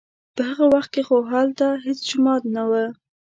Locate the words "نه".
2.55-2.63